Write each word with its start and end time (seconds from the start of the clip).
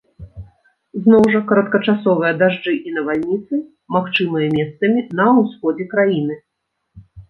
Зноў 1.07 1.23
жа 1.33 1.41
кароткачасовыя 1.51 2.33
дажджы 2.41 2.73
і 2.89 2.95
навальніцы 2.97 3.55
магчымыя 3.99 4.53
месцамі 4.59 5.09
на 5.23 5.27
ўсходзе 5.41 5.93
краіны. 5.97 6.35